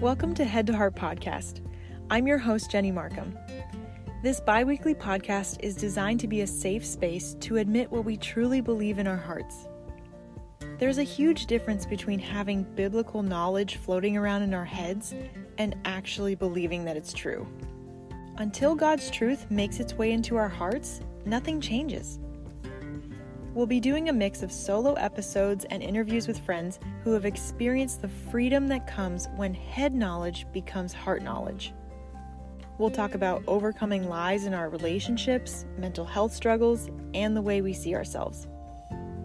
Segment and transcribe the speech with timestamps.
[0.00, 1.66] Welcome to Head to Heart Podcast.
[2.10, 3.34] I'm your host, Jenny Markham.
[4.22, 8.18] This bi weekly podcast is designed to be a safe space to admit what we
[8.18, 9.68] truly believe in our hearts.
[10.78, 15.14] There's a huge difference between having biblical knowledge floating around in our heads
[15.56, 17.48] and actually believing that it's true.
[18.36, 22.18] Until God's truth makes its way into our hearts, nothing changes.
[23.56, 28.02] We'll be doing a mix of solo episodes and interviews with friends who have experienced
[28.02, 31.72] the freedom that comes when head knowledge becomes heart knowledge.
[32.76, 37.72] We'll talk about overcoming lies in our relationships, mental health struggles, and the way we
[37.72, 38.46] see ourselves.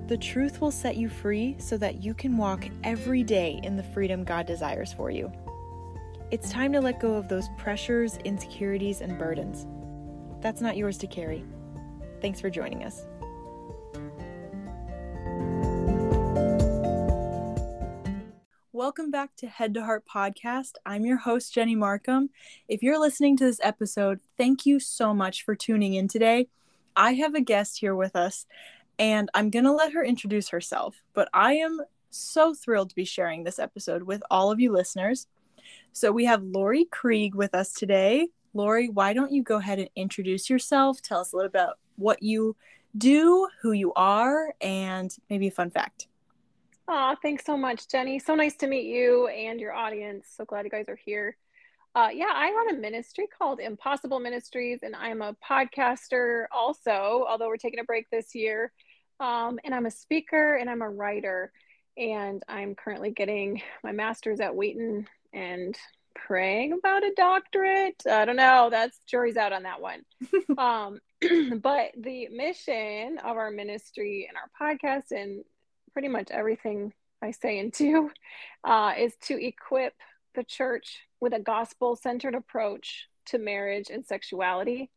[0.08, 3.84] The truth will set you free so that you can walk every day in the
[3.84, 5.30] freedom God desires for you.
[6.32, 9.68] It's time to let go of those pressures, insecurities, and burdens.
[10.40, 11.44] That's not yours to carry.
[12.22, 13.08] Thanks for joining us.
[18.82, 20.72] Welcome back to Head to Heart Podcast.
[20.88, 22.32] I'm your host, Jenny Markham.
[22.68, 26.48] If you're listening to this episode, thank you so much for tuning in today.
[26.96, 28.48] I have a guest here with us,
[28.98, 33.06] and I'm going to let her introduce herself, but I am so thrilled to be
[33.06, 35.28] sharing this episode with all of you listeners.
[35.94, 38.30] So we have Laurie Krieg with us today.
[38.56, 41.04] Laurie, why don't you go ahead and introduce yourself?
[41.04, 42.56] Tell us a little about what you
[42.98, 46.08] do, who you are, and maybe a fun fact.
[46.94, 48.20] Aw, thanks so much, Jenny.
[48.20, 50.28] So nice to meet you and your audience.
[50.36, 51.38] So glad you guys are here.
[51.96, 57.48] Uh, yeah, I run a ministry called Impossible Ministries, and I'm a podcaster also, although
[57.48, 58.74] we're taking a break this year.
[59.22, 61.54] Um, and I'm a speaker and I'm a writer.
[61.96, 65.78] And I'm currently getting my master's at Wheaton and
[66.14, 68.04] praying about a doctorate.
[68.06, 68.68] I don't know.
[68.70, 70.02] That's jury's out on that one.
[70.58, 71.00] um,
[71.62, 75.46] but the mission of our ministry and our podcast and
[75.94, 78.10] pretty much everything I say and do
[78.64, 79.94] uh, is to equip
[80.36, 84.90] the church with a gospel centered approach to marriage and sexuality.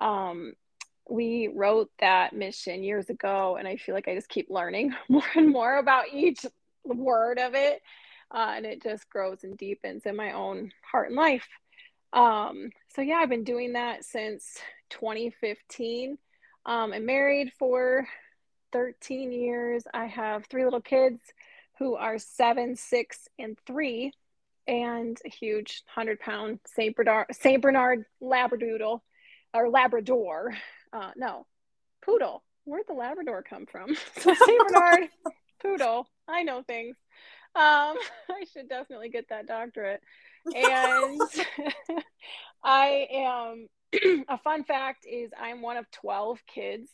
[0.00, 0.54] Um,
[1.08, 5.22] we wrote that mission years ago, and I feel like I just keep learning more
[5.34, 6.44] and more about each
[6.84, 7.82] word of it.
[8.34, 11.46] Uh, and it just grows and deepens in my own heart and life.
[12.12, 14.56] Um, so, yeah, I've been doing that since
[14.90, 16.18] 2015.
[16.66, 18.08] Um, I'm married for
[18.74, 19.84] 13 years.
[19.94, 21.20] I have three little kids
[21.78, 24.12] who are seven, six, and three,
[24.66, 26.94] and a huge 100 pound St.
[26.94, 27.62] Bernard, St.
[27.62, 29.00] Bernard Labradoodle
[29.54, 30.56] or Labrador.
[30.92, 31.46] Uh, no,
[32.04, 32.42] poodle.
[32.64, 33.94] Where'd the Labrador come from?
[34.20, 34.68] so St.
[34.68, 35.08] Bernard
[35.62, 36.08] poodle.
[36.26, 36.96] I know things.
[37.54, 37.62] Um,
[38.28, 40.00] I should definitely get that doctorate.
[40.52, 41.20] And
[42.64, 43.68] I am,
[44.28, 46.90] a fun fact is I'm one of 12 kids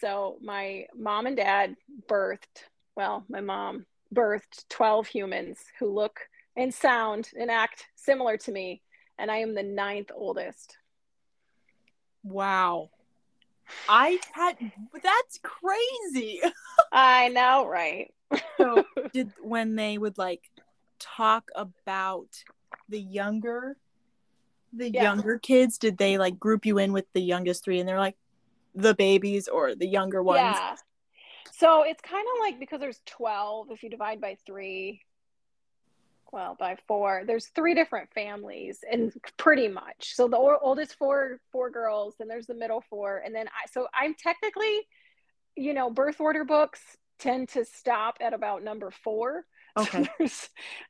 [0.00, 1.76] so my mom and dad
[2.08, 2.64] birthed,
[2.96, 6.20] well, my mom birthed 12 humans who look
[6.56, 8.82] and sound and act similar to me.
[9.18, 10.76] And I am the ninth oldest.
[12.22, 12.90] Wow.
[13.88, 14.56] I had
[15.02, 16.40] that's crazy.
[16.92, 18.12] I know, right?
[18.56, 20.42] so did when they would like
[20.98, 22.28] talk about
[22.88, 23.76] the younger
[24.72, 25.04] the yeah.
[25.04, 28.16] younger kids, did they like group you in with the youngest three and they're like,
[28.76, 30.38] the babies or the younger ones.
[30.40, 30.76] Yeah.
[31.52, 35.00] So it's kind of like because there's 12, if you divide by three,
[36.32, 40.14] well, by four, there's three different families and pretty much.
[40.14, 43.22] So the oldest four, four girls, and there's the middle four.
[43.24, 44.86] And then I, so I'm technically,
[45.56, 46.80] you know, birth order books
[47.18, 49.46] tend to stop at about number four.
[49.76, 50.08] Okay.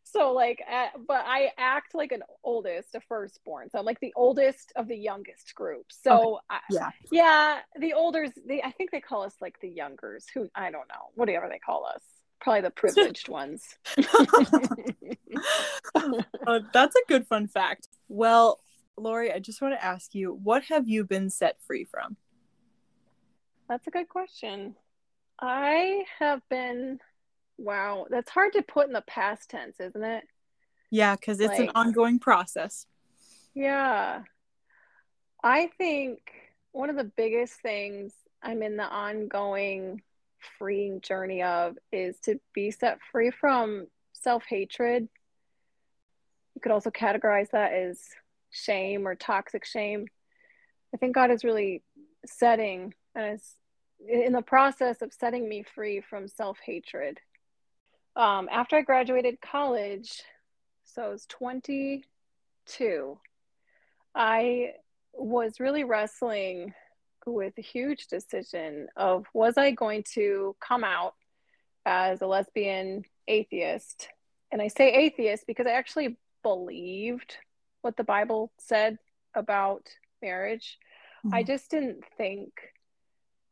[0.04, 3.70] so like, uh, but I act like an oldest, a firstborn.
[3.70, 5.86] So I'm like the oldest of the youngest group.
[5.88, 6.40] So okay.
[6.50, 8.30] I, yeah, yeah, the olders.
[8.46, 10.26] They I think they call us like the youngers.
[10.34, 12.02] Who I don't know, whatever they call us.
[12.40, 13.64] Probably the privileged ones.
[15.94, 17.88] uh, that's a good fun fact.
[18.08, 18.60] Well,
[18.96, 22.16] Laurie, I just want to ask you, what have you been set free from?
[23.68, 24.76] That's a good question.
[25.40, 26.98] I have been
[27.58, 30.24] Wow, that's hard to put in the past tense, isn't it?
[30.90, 32.86] Yeah, because it's like, an ongoing process.
[33.54, 34.22] Yeah.
[35.42, 36.18] I think
[36.72, 40.02] one of the biggest things I'm in the ongoing
[40.58, 45.08] freeing journey of is to be set free from self hatred.
[46.54, 48.00] You could also categorize that as
[48.50, 50.06] shame or toxic shame.
[50.94, 51.82] I think God is really
[52.26, 53.54] setting and is
[54.06, 57.20] in the process of setting me free from self hatred
[58.16, 60.22] um, after I graduated college,
[60.84, 63.18] so I was 22,
[64.14, 64.72] I
[65.12, 66.72] was really wrestling
[67.26, 71.14] with a huge decision of was I going to come out
[71.84, 74.08] as a lesbian atheist?
[74.50, 77.36] And I say atheist because I actually believed
[77.82, 78.96] what the Bible said
[79.34, 79.88] about
[80.22, 80.78] marriage.
[81.24, 81.34] Mm-hmm.
[81.34, 82.52] I just didn't think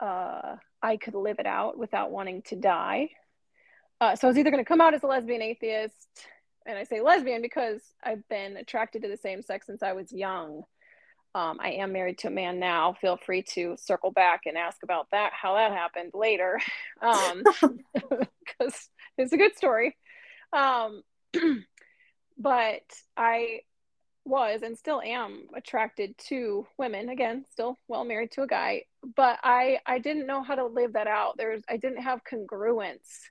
[0.00, 3.10] uh, I could live it out without wanting to die.
[4.04, 6.26] Uh, so I was either going to come out as a lesbian atheist,
[6.66, 10.12] and I say lesbian because I've been attracted to the same sex since I was
[10.12, 10.64] young.
[11.34, 12.92] Um, I am married to a man now.
[13.00, 16.60] Feel free to circle back and ask about that, how that happened later,
[17.00, 17.80] because um,
[19.16, 19.96] it's a good story.
[20.52, 21.02] Um,
[22.38, 22.82] but
[23.16, 23.60] I
[24.26, 28.82] was and still am attracted to women again still well married to a guy
[29.14, 33.28] but i i didn't know how to live that out there's i didn't have congruence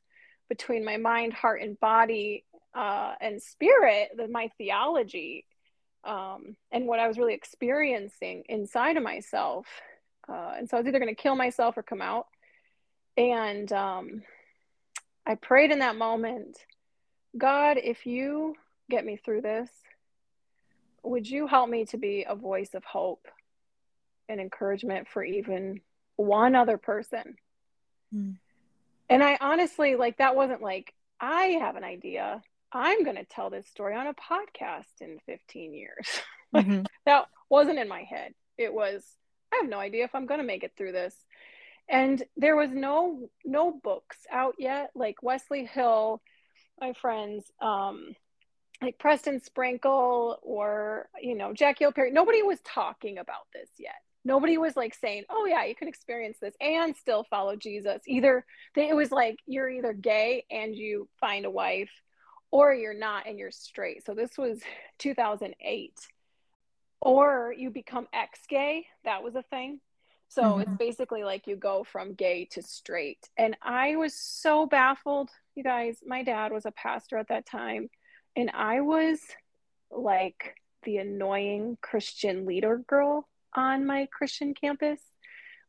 [0.53, 2.43] between my mind heart and body
[2.75, 5.45] uh, and spirit the, my theology
[6.03, 9.65] um, and what i was really experiencing inside of myself
[10.29, 12.27] uh, and so i was either going to kill myself or come out
[13.17, 14.21] and um,
[15.25, 16.57] i prayed in that moment
[17.37, 18.55] god if you
[18.89, 19.69] get me through this
[21.03, 23.27] would you help me to be a voice of hope
[24.29, 25.81] and encouragement for even
[26.15, 27.35] one other person?
[28.15, 28.37] Mm.
[29.13, 32.41] And I honestly, like, that wasn't like, I have an idea.
[32.71, 36.07] I'm going to tell this story on a podcast in 15 years.
[36.55, 36.83] Mm-hmm.
[37.07, 38.35] that wasn't in my head.
[38.59, 39.03] It was,
[39.51, 41.15] I have no idea if I'm going to make it through this.
[41.89, 44.91] And there was no no books out yet.
[44.93, 46.21] Like Wesley Hill,
[46.79, 48.13] my friends, um,
[48.83, 53.95] like Preston Sprinkle or, you know, Jackie Perry, nobody was talking about this yet.
[54.25, 58.01] Nobody was like saying, oh, yeah, you can experience this and still follow Jesus.
[58.07, 61.91] Either they, it was like you're either gay and you find a wife
[62.51, 64.05] or you're not and you're straight.
[64.05, 64.59] So this was
[64.99, 65.93] 2008.
[67.01, 68.85] Or you become ex gay.
[69.03, 69.81] That was a thing.
[70.29, 70.61] So mm-hmm.
[70.61, 73.29] it's basically like you go from gay to straight.
[73.37, 75.97] And I was so baffled, you guys.
[76.05, 77.89] My dad was a pastor at that time
[78.35, 79.19] and I was
[79.91, 84.99] like the annoying Christian leader girl on my Christian campus,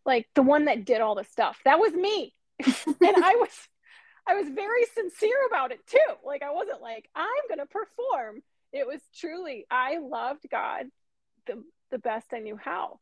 [0.05, 1.59] like the one that did all the stuff.
[1.65, 2.35] That was me.
[2.65, 3.69] and I was
[4.27, 5.99] I was very sincere about it too.
[6.25, 8.43] Like I wasn't like I'm going to perform.
[8.73, 10.87] It was truly I loved God
[11.47, 13.01] the the best I knew how.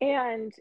[0.00, 0.52] And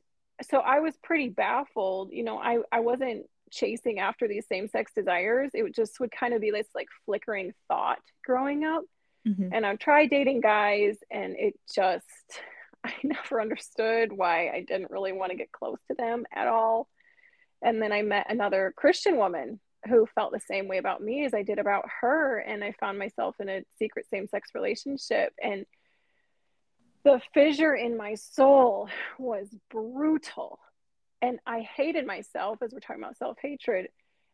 [0.49, 2.11] so I was pretty baffled.
[2.11, 5.51] You know, I I wasn't chasing after these same sex desires.
[5.53, 8.83] It just would kind of be this like flickering thought growing up.
[9.27, 9.49] Mm-hmm.
[9.53, 12.05] And I've tried dating guys, and it just,
[12.89, 16.87] I never understood why I didn't really want to get close to them at all.
[17.61, 21.33] And then I met another Christian woman who felt the same way about me as
[21.33, 22.39] I did about her.
[22.39, 25.33] And I found myself in a secret same sex relationship.
[25.41, 25.65] And
[27.03, 30.59] the fissure in my soul was brutal
[31.25, 33.87] and I hated myself as we're talking about self hatred.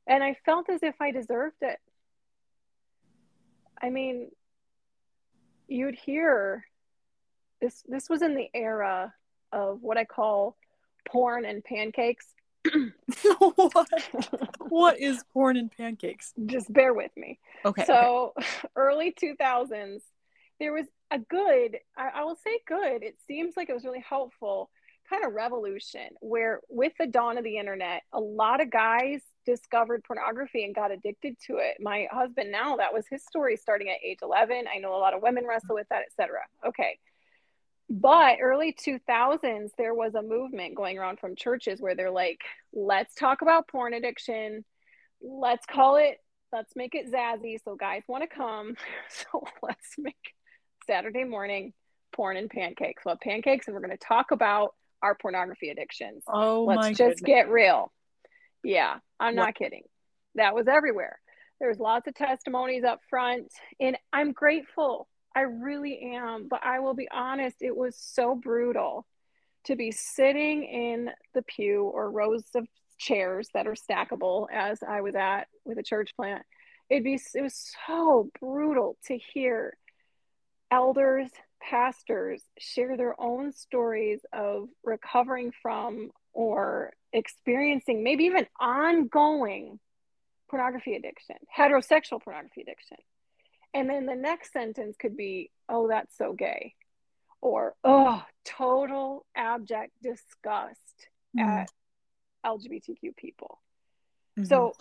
[0.07, 1.80] And I felt as if I deserved it.
[3.81, 4.30] I mean,
[5.68, 6.65] you'd hear
[7.62, 9.13] this, this was in the era
[9.52, 10.58] of what I call
[11.08, 12.28] porn and pancakes.
[13.56, 13.90] what?
[14.60, 16.34] what is porn and pancakes?
[16.46, 17.40] Just bear with me.
[17.66, 17.86] Okay.
[17.86, 18.48] So, okay.
[18.75, 20.02] early 2000s,
[20.60, 24.04] there was a good, I, I will say good, it seems like it was really
[24.08, 24.69] helpful
[25.12, 30.04] kind of revolution where with the dawn of the internet a lot of guys discovered
[30.06, 33.98] pornography and got addicted to it my husband now that was his story starting at
[34.06, 36.98] age 11 i know a lot of women wrestle with that etc okay
[37.93, 42.39] but early 2000s there was a movement going around from churches where they're like
[42.74, 44.63] let's talk about porn addiction
[45.21, 46.17] let's call it
[46.53, 48.75] let's make it zazzy so guys want to come
[49.10, 50.33] so let's make
[50.88, 51.74] saturday morning
[52.13, 56.24] porn and pancakes well pancakes and we're going to talk about our pornography addictions.
[56.27, 57.21] Oh, let's just goodness.
[57.21, 57.91] get real.
[58.63, 59.45] Yeah, I'm what?
[59.45, 59.83] not kidding.
[60.36, 61.19] That was everywhere.
[61.60, 65.07] There's lots of testimonies up front, and I'm grateful.
[65.36, 66.48] I really am.
[66.48, 69.06] But I will be honest, it was so brutal
[69.66, 75.02] to be sitting in the pew or rows of chairs that are stackable, as I
[75.02, 76.44] was at with a church plant.
[76.90, 79.78] It'd be it was so brutal to hear
[80.70, 81.30] elders
[81.62, 89.80] pastors share their own stories of recovering from or experiencing maybe even ongoing
[90.50, 92.98] pornography addiction, heterosexual pornography addiction.
[93.74, 96.75] And then the next sentence could be, oh, that's so gay.
[97.42, 101.48] Or, oh, total abject disgust mm-hmm.
[101.48, 101.72] at
[102.46, 103.60] LGBTQ people.
[104.38, 104.48] Mm-hmm.
[104.48, 104.74] So,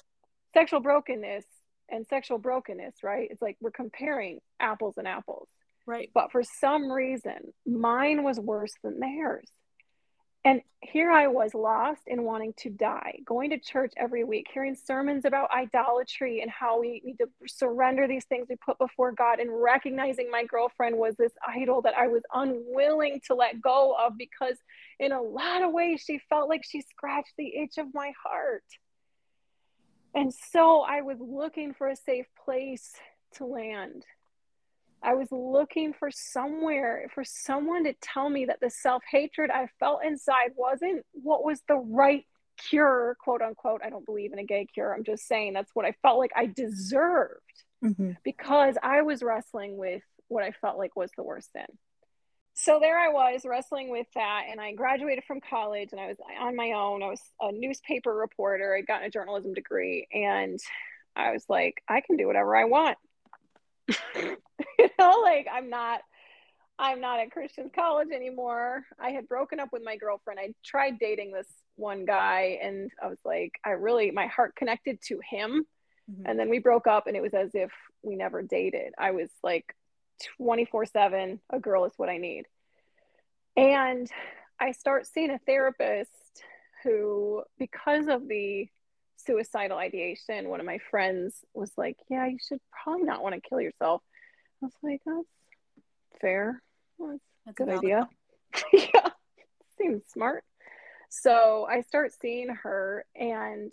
[0.53, 1.45] sexual brokenness
[1.89, 3.29] and sexual brokenness, right?
[3.31, 5.49] It's like we're comparing apples and apples.
[5.87, 6.11] Right.
[6.15, 9.49] But for some reason, mine was worse than theirs.
[10.43, 14.75] And here I was lost and wanting to die, going to church every week, hearing
[14.75, 19.39] sermons about idolatry and how we need to surrender these things we put before God,
[19.39, 24.17] and recognizing my girlfriend was this idol that I was unwilling to let go of
[24.17, 24.57] because,
[24.99, 28.65] in a lot of ways, she felt like she scratched the itch of my heart.
[30.15, 32.95] And so I was looking for a safe place
[33.35, 34.07] to land.
[35.03, 39.69] I was looking for somewhere, for someone to tell me that the self hatred I
[39.79, 42.27] felt inside wasn't what was the right
[42.69, 43.81] cure, quote unquote.
[43.85, 44.95] I don't believe in a gay cure.
[44.95, 47.41] I'm just saying that's what I felt like I deserved
[47.85, 48.13] mm-hmm.
[48.25, 51.67] because I was wrestling with what I felt like was the worst sin.
[52.55, 56.19] So there I was wrestling with that, and I graduated from college and I was
[56.39, 57.03] on my own.
[57.03, 60.59] I was a newspaper reporter, I got a journalism degree, and
[61.17, 62.99] I was like, I can do whatever I want.
[64.79, 66.01] you know, like I'm not
[66.79, 68.85] I'm not at Christian college anymore.
[68.99, 70.41] I had broken up with my girlfriend.
[70.41, 74.99] I tried dating this one guy and I was like, I really my heart connected
[75.09, 75.67] to him.
[76.11, 76.23] Mm-hmm.
[76.25, 77.71] And then we broke up and it was as if
[78.03, 78.95] we never dated.
[78.99, 79.77] I was like
[80.41, 82.45] 24/7, a girl is what I need.
[83.57, 84.11] And
[84.59, 86.11] I start seeing a therapist
[86.83, 88.69] who because of the
[89.31, 93.49] suicidal ideation, one of my friends was like, Yeah, you should probably not want to
[93.49, 94.03] kill yourself.
[94.63, 96.63] I was like, That's fair.
[96.99, 98.09] Well, that's, that's a good idea.
[98.73, 99.11] yeah,
[99.79, 100.45] seems smart.
[101.09, 103.73] So I start seeing her, and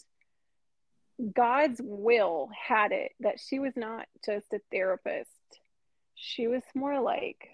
[1.33, 5.29] God's will had it that she was not just a therapist,
[6.15, 7.49] she was more like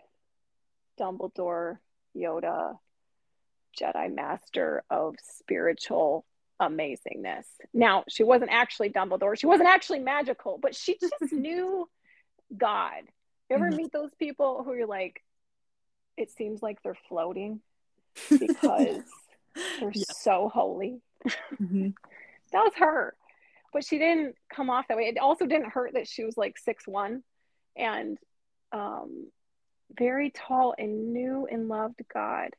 [0.99, 1.77] Dumbledore,
[2.15, 2.77] Yoda,
[3.79, 6.25] Jedi Master of spiritual
[6.69, 7.45] amazingness.
[7.73, 9.37] Now, she wasn't actually Dumbledore.
[9.37, 11.89] She wasn't actually magical, but she just knew
[12.55, 13.03] God.
[13.49, 13.77] You ever mm-hmm.
[13.77, 15.21] meet those people who you're like,
[16.17, 17.61] it seems like they're floating
[18.29, 19.03] because
[19.79, 20.03] they're yeah.
[20.17, 21.01] so holy?
[21.61, 21.89] Mm-hmm.
[22.51, 23.15] that was her.
[23.71, 25.03] But she didn't come off that way.
[25.03, 27.23] It also didn't hurt that she was like six one
[27.75, 28.19] and
[28.71, 29.27] um,
[29.97, 32.49] very tall and knew and loved God.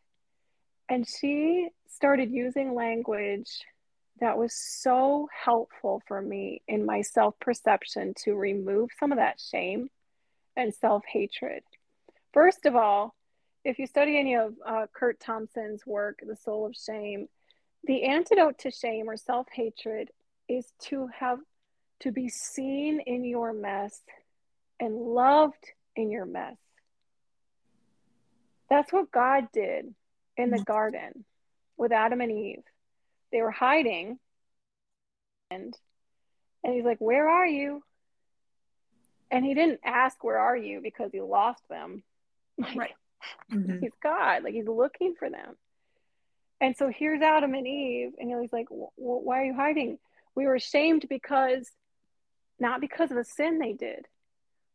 [0.88, 3.48] And she started using language
[4.20, 9.40] that was so helpful for me in my self perception to remove some of that
[9.40, 9.90] shame
[10.56, 11.62] and self hatred.
[12.32, 13.14] First of all,
[13.64, 17.28] if you study any of uh, Curt Thompson's work, The Soul of Shame,
[17.84, 20.10] the antidote to shame or self hatred
[20.48, 21.38] is to have
[22.00, 24.00] to be seen in your mess
[24.78, 26.56] and loved in your mess.
[28.68, 29.94] That's what God did
[30.36, 30.64] in the mm-hmm.
[30.64, 31.24] garden
[31.76, 32.62] with Adam and Eve
[33.34, 34.18] they were hiding.
[35.50, 35.76] And
[36.62, 37.82] and he's like where are you?
[39.30, 40.80] And he didn't ask where are you?
[40.80, 42.02] because he lost them.
[42.56, 42.94] Like, right.
[43.52, 43.80] Mm-hmm.
[43.80, 44.44] he's god.
[44.44, 45.56] Like he's looking for them.
[46.60, 49.98] And so here's adam and eve and he's like why are you hiding?
[50.36, 51.68] We were ashamed because
[52.60, 54.06] not because of the sin they did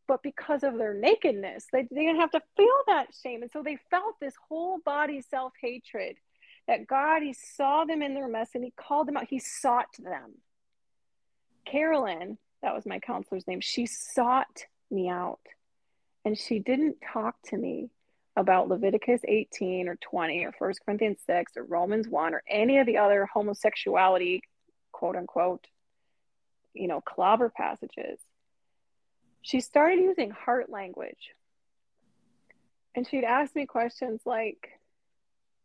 [0.10, 1.68] but because of their nakedness.
[1.72, 3.44] They, they didn't have to feel that shame.
[3.44, 6.16] And so they felt this whole body self-hatred
[6.70, 9.26] that God, He saw them in their mess and He called them out.
[9.28, 10.36] He sought them.
[11.66, 15.40] Carolyn, that was my counselor's name, she sought me out.
[16.24, 17.90] And she didn't talk to me
[18.36, 22.86] about Leviticus 18 or 20 or 1 Corinthians 6 or Romans 1 or any of
[22.86, 24.44] the other homosexuality,
[24.92, 25.66] quote unquote,
[26.76, 28.20] you know, clobber passages.
[29.42, 31.32] She started using heart language.
[32.94, 34.70] And she'd ask me questions like,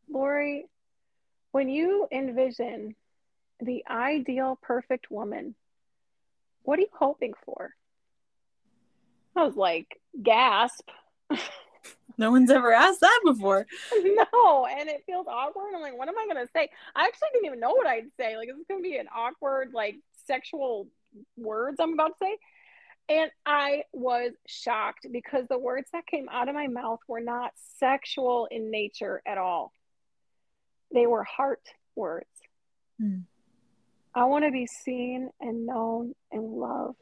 [0.09, 0.65] Laurie,
[1.55, 2.97] when you envision
[3.61, 5.55] the ideal perfect woman,
[6.65, 7.71] what are you hoping for?
[9.37, 10.89] I was like, gasp.
[12.17, 13.67] No one's ever asked that before.
[14.05, 15.75] No, and it feels awkward.
[15.75, 16.69] I'm like, what am I gonna say?
[16.95, 18.37] I actually didn't even know what I'd say.
[18.37, 19.97] Like, this is gonna be an awkward, like,
[20.27, 20.87] sexual
[21.37, 22.39] words I'm about to say.
[23.09, 27.51] And I was shocked because the words that came out of my mouth were not
[27.81, 29.73] sexual in nature at all.
[30.95, 31.61] They were heart
[31.97, 32.27] words.
[33.03, 33.25] Mm.
[34.15, 36.99] I want to be seen and known and loved.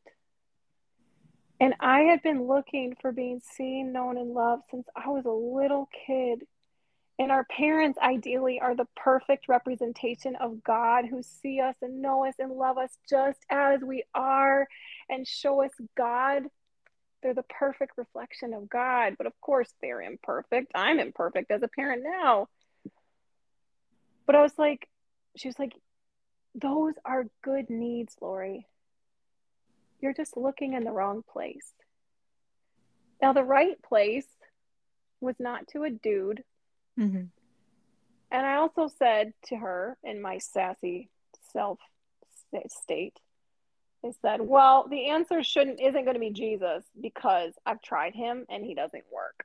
[1.61, 5.31] And I had been looking for being seen, known, and loved since I was a
[5.31, 6.41] little kid.
[7.19, 12.25] And our parents, ideally, are the perfect representation of God who see us and know
[12.27, 14.67] us and love us just as we are
[15.09, 16.45] and show us God.
[17.23, 19.15] They're the perfect reflection of God.
[19.19, 20.73] But of course, they're imperfect.
[20.75, 22.49] I'm imperfect as a parent now.
[24.33, 24.89] But I was like,
[25.37, 25.75] she was like,
[26.55, 28.67] those are good needs, Laurie.
[30.01, 31.71] You're just looking in the wrong place.
[33.21, 34.27] Now, the right place
[35.21, 36.45] was not to a dude.
[36.99, 37.25] Mm-hmm.
[38.31, 41.11] And I also said to her in my sassy
[41.53, 41.79] self
[42.69, 43.19] state,
[44.03, 48.47] I said, well, the answer shouldn't isn't going to be Jesus because I've tried him
[48.49, 49.45] and he doesn't work.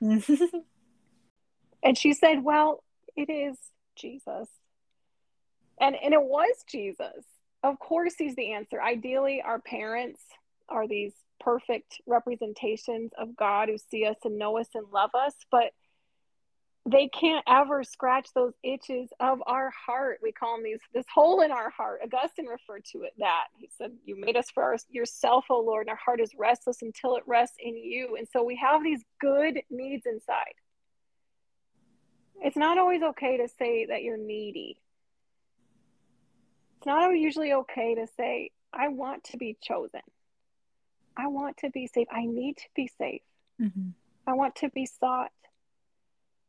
[1.84, 2.82] and she said, well,
[3.14, 3.56] it is
[3.96, 4.48] Jesus.
[5.80, 7.24] And and it was Jesus.
[7.62, 8.80] Of course he's the answer.
[8.80, 10.20] Ideally our parents
[10.68, 15.34] are these perfect representations of God who see us and know us and love us,
[15.50, 15.72] but
[16.86, 20.20] they can't ever scratch those itches of our heart.
[20.22, 22.00] We call them these this hole in our heart.
[22.04, 23.46] Augustine referred to it that.
[23.56, 26.82] He said, You made us for our, yourself, O Lord, and our heart is restless
[26.82, 28.16] until it rests in you.
[28.16, 30.54] And so we have these good needs inside.
[32.42, 34.76] It's not always okay to say that you're needy.
[36.78, 40.02] It's not usually okay to say, I want to be chosen.
[41.16, 42.08] I want to be safe.
[42.10, 43.22] I need to be safe.
[43.60, 43.90] Mm-hmm.
[44.26, 45.30] I want to be sought.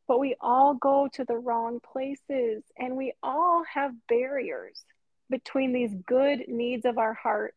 [0.08, 4.84] But we all go to the wrong places and we all have barriers
[5.30, 7.54] between these good needs of our heart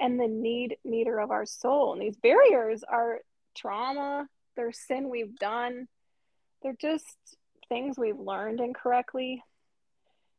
[0.00, 1.92] and the need meter of our soul.
[1.92, 3.20] And these barriers are
[3.54, 5.86] trauma, they're sin we've done,
[6.62, 7.16] they're just
[7.68, 9.42] things we've learned incorrectly.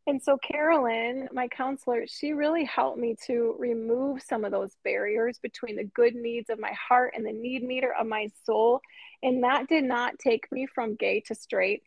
[0.08, 5.38] And so, Carolyn, my counselor, she really helped me to remove some of those barriers
[5.40, 8.80] between the good needs of my heart and the need meter of my soul.
[9.22, 11.84] And that did not take me from gay to straight,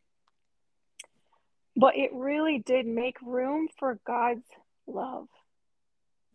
[1.74, 4.46] but it really did make room for God's
[4.86, 5.28] love,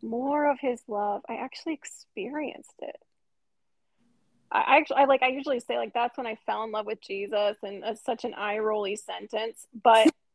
[0.01, 1.21] more of His love.
[1.29, 2.95] I actually experienced it.
[4.55, 7.01] I actually, I like, I usually say, like, that's when I fell in love with
[7.01, 10.07] Jesus, and it's such an eye rolly sentence, but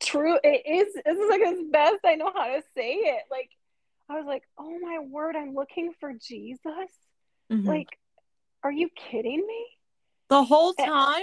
[0.00, 3.22] true it is this is like as best i know how to say it.
[3.30, 3.50] Like
[4.08, 6.58] i was like oh my word i'm looking for jesus?
[7.52, 7.68] Mm-hmm.
[7.68, 7.88] like
[8.62, 9.66] are you kidding me?
[10.28, 11.22] The whole time?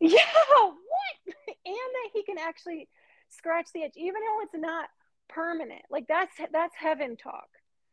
[0.00, 0.18] And, yeah
[0.60, 1.36] what?
[1.66, 2.88] And that he can actually
[3.30, 4.88] scratch the edge even though it's not
[5.28, 5.82] permanent.
[5.90, 7.48] Like that's that's heaven talk.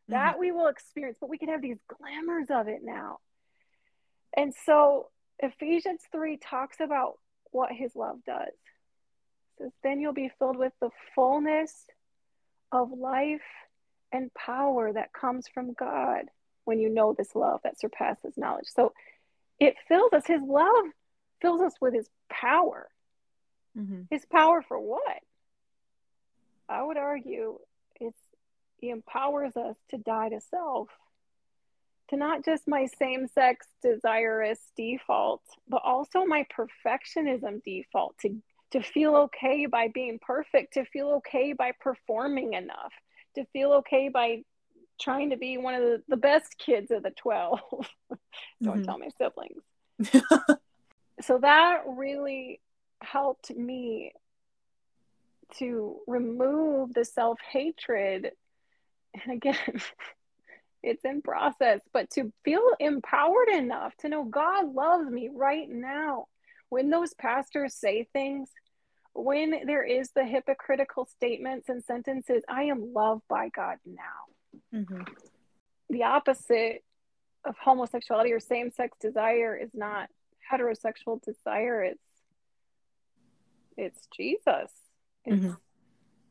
[0.09, 0.13] Mm-hmm.
[0.13, 3.19] that we will experience but we can have these glamours of it now
[4.36, 5.07] and so
[5.39, 7.20] ephesians 3 talks about
[7.51, 8.53] what his love does
[9.59, 11.85] says, Then you'll be filled with the fullness
[12.72, 13.42] of life
[14.11, 16.25] and power that comes from God
[16.65, 18.68] when you know this love that surpasses knowledge.
[18.74, 18.94] So
[19.59, 20.85] it fills us, His love
[21.42, 22.87] fills us with His power.
[23.77, 24.03] Mm-hmm.
[24.09, 25.20] His power for what?
[26.68, 27.59] I would argue
[28.00, 28.20] it's
[28.77, 30.89] He empowers us to die to self
[32.09, 38.41] to not just my same sex desirous default, but also my perfectionism default, to
[38.72, 42.93] to feel okay by being perfect, to feel okay by performing enough,
[43.35, 44.43] to feel okay by
[45.01, 47.59] trying to be one of the, the best kids of the 12.
[48.61, 48.83] Don't mm-hmm.
[48.83, 49.63] tell my siblings.
[51.22, 52.59] so that really
[53.01, 54.11] helped me
[55.57, 58.31] to remove the self hatred.
[59.24, 59.55] And again,
[60.81, 66.25] it's in process, but to feel empowered enough to know God loves me right now
[66.70, 68.50] when those pastors say things,
[69.13, 74.79] when there is the hypocritical statements and sentences, I am loved by God now.
[74.79, 75.01] Mm-hmm.
[75.89, 76.83] The opposite
[77.44, 80.09] of homosexuality or same sex desire is not
[80.51, 82.00] heterosexual desire, it's
[83.77, 84.72] it's Jesus.
[85.24, 85.53] It's mm-hmm.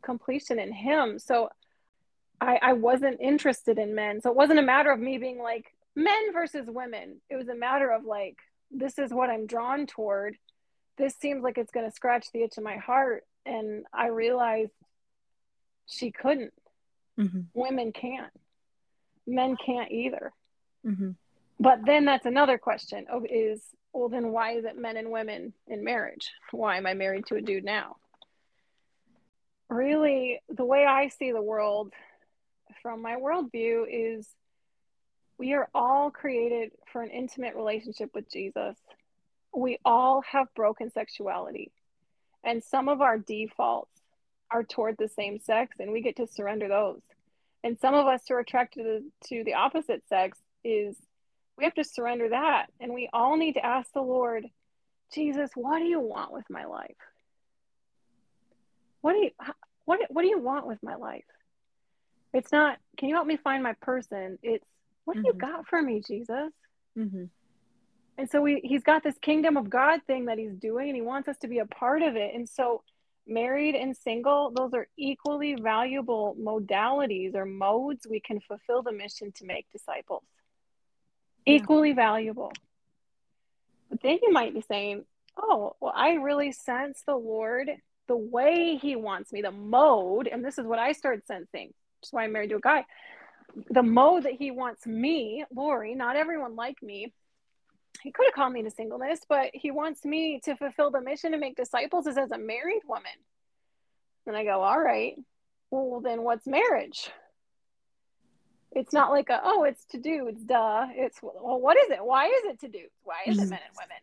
[0.02, 1.18] completion in him.
[1.18, 1.48] So
[2.40, 4.20] I, I wasn't interested in men.
[4.20, 7.20] So it wasn't a matter of me being like men versus women.
[7.28, 8.36] It was a matter of like
[8.70, 10.36] this is what I'm drawn toward.
[10.96, 13.24] This seems like it's going to scratch the itch in my heart.
[13.46, 14.72] And I realized
[15.86, 16.52] she couldn't.
[17.18, 17.40] Mm-hmm.
[17.54, 18.32] Women can't.
[19.26, 20.32] Men can't either.
[20.86, 21.10] Mm-hmm.
[21.60, 25.54] But then that's another question of is, well, then why is it men and women
[25.66, 26.30] in marriage?
[26.52, 27.96] Why am I married to a dude now?
[29.68, 31.92] Really, the way I see the world
[32.82, 34.28] from my worldview is
[35.38, 38.76] we are all created for an intimate relationship with Jesus.
[39.54, 41.70] We all have broken sexuality,
[42.44, 44.00] and some of our defaults
[44.50, 47.00] are toward the same sex, and we get to surrender those.
[47.64, 50.96] And some of us who are attracted to the, to the opposite sex is
[51.56, 54.46] we have to surrender that, and we all need to ask the Lord,
[55.12, 56.96] Jesus, what do you want with my life?
[59.00, 59.30] What do you
[59.84, 61.24] what what do you want with my life?
[62.32, 64.38] It's not, can you help me find my person?
[64.42, 64.64] It's
[65.04, 65.22] what mm-hmm.
[65.22, 65.56] do you mm-hmm.
[65.56, 66.52] got for me, Jesus?
[66.96, 67.24] Mm-hmm.
[68.18, 71.02] And so we, he's got this kingdom of God thing that he's doing, and he
[71.02, 72.34] wants us to be a part of it.
[72.34, 72.82] And so,
[73.26, 79.30] married and single, those are equally valuable modalities or modes we can fulfill the mission
[79.32, 80.24] to make disciples.
[81.46, 81.54] Yeah.
[81.54, 82.52] Equally valuable.
[83.88, 85.04] But then you might be saying,
[85.36, 87.70] oh, well, I really sense the Lord,
[88.08, 91.72] the way He wants me, the mode, and this is what I started sensing.
[92.00, 92.84] That's why I'm married to a guy.
[93.70, 97.12] The Mo that He wants me, Laurie, not everyone like me.
[98.02, 101.32] He could have called me to singleness, but He wants me to fulfill the mission
[101.32, 103.10] to make disciples is as a married woman.
[104.26, 105.16] And I go, all right,
[105.70, 107.10] well, then what's marriage?
[108.72, 110.86] It's not like a, oh, it's to do, it's duh.
[110.90, 112.04] It's, well, what is it?
[112.04, 112.84] Why is it to do?
[113.02, 113.96] Why is it men and women?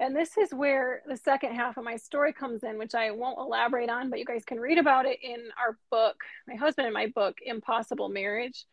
[0.00, 3.38] And this is where the second half of my story comes in, which I won't
[3.38, 6.16] elaborate on, but you guys can read about it in our book,
[6.48, 8.64] my husband and my book, Impossible Marriage.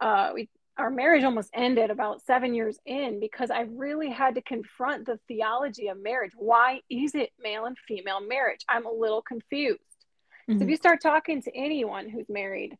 [0.00, 4.42] Uh, we our marriage almost ended about seven years in because I really had to
[4.42, 6.32] confront the theology of marriage.
[6.34, 8.64] Why is it male and female marriage?
[8.68, 9.80] I'm a little confused.
[9.82, 10.52] Mm-hmm.
[10.52, 10.70] So if mm-hmm.
[10.70, 12.78] you start talking to anyone who's married,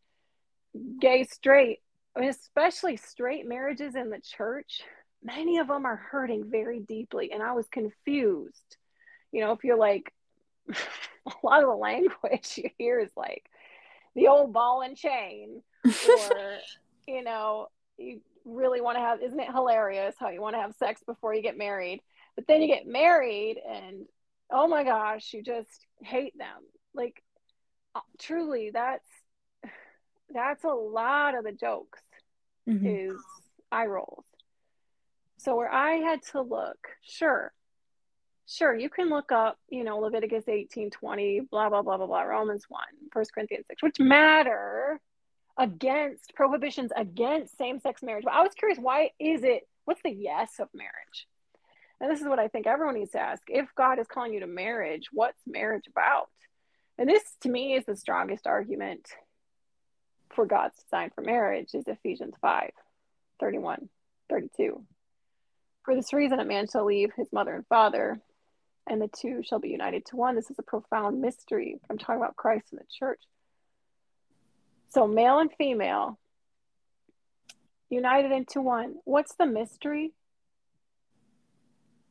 [1.01, 1.81] gay, straight,
[2.17, 4.81] especially straight marriages in the church,
[5.23, 8.77] many of them are hurting very deeply and i was confused.
[9.31, 10.13] You know if you're like
[10.71, 13.49] a lot of the language you hear is like
[14.15, 16.59] the old ball and chain or
[17.07, 20.75] you know you really want to have isn't it hilarious how you want to have
[20.75, 22.01] sex before you get married?
[22.35, 24.07] But then you get married and
[24.51, 26.63] oh my gosh you just hate them.
[26.95, 27.23] Like
[27.95, 29.09] uh, truly that's
[30.35, 32.01] that's a lot of the jokes
[32.69, 32.87] mm-hmm.
[32.87, 33.17] is
[33.71, 34.25] eye rolls
[35.43, 37.53] so where I had to look, sure,
[38.47, 42.23] sure, you can look up, you know, Leviticus 18, 20, blah, blah, blah, blah, blah,
[42.23, 42.81] Romans 1,
[43.13, 45.01] 1 Corinthians 6, which matter
[45.59, 48.25] against prohibitions against same-sex marriage.
[48.25, 51.27] But I was curious, why is it, what's the yes of marriage?
[52.01, 53.43] And this is what I think everyone needs to ask.
[53.49, 56.29] If God is calling you to marriage, what's marriage about?
[56.99, 59.09] And this to me is the strongest argument
[60.35, 62.71] for God's design for marriage is Ephesians 5,
[63.41, 63.89] 31,
[64.31, 64.85] 32.
[65.85, 68.21] For this reason, a man shall leave his mother and father,
[68.89, 70.37] and the two shall be united to one.
[70.37, 71.81] This is a profound mystery.
[71.91, 73.21] I'm talking about Christ and the church.
[74.91, 76.19] So, male and female
[77.93, 78.97] united into one.
[79.05, 80.13] What's the mystery?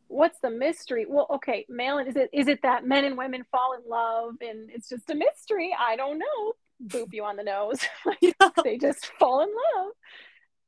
[0.08, 1.06] What's the mystery?
[1.08, 4.36] Well, okay, male and is it is it that men and women fall in love
[4.42, 5.76] and it's just a mystery?
[5.78, 6.54] I don't know.
[6.86, 7.80] Boop you on the nose.
[8.64, 9.92] they just fall in love.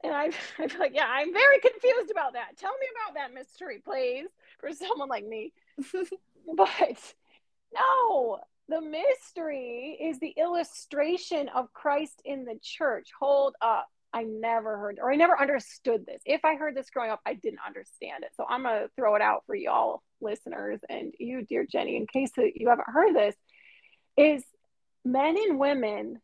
[0.03, 0.25] And I,
[0.59, 2.57] I feel like, yeah, I'm very confused about that.
[2.57, 4.27] Tell me about that mystery, please,
[4.59, 5.53] for someone like me.
[6.55, 7.13] but
[7.73, 8.39] no,
[8.69, 13.09] the mystery is the illustration of Christ in the church.
[13.19, 13.87] Hold up.
[14.15, 16.21] I never heard or I never understood this.
[16.23, 18.29] If I heard this growing up, I didn't understand it.
[18.37, 22.05] So I'm going to throw it out for y'all listeners and you, dear Jenny, in
[22.05, 23.35] case you haven't heard this,
[24.15, 24.43] is
[25.03, 26.21] men and women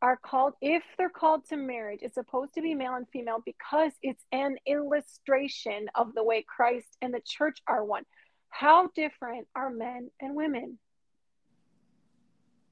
[0.00, 3.92] are called, if they're called to marriage, it's supposed to be male and female because
[4.02, 8.04] it's an illustration of the way Christ and the church are one.
[8.50, 10.78] How different are men and women?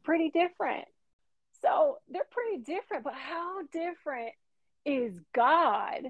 [0.05, 0.85] Pretty different.
[1.63, 4.33] So they're pretty different, but how different
[4.85, 6.03] is God